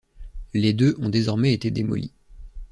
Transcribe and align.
Les 0.55 0.73
deux 0.73 0.95
ont 0.97 1.09
désormais 1.09 1.53
été 1.53 1.69
démolies. 1.69 2.11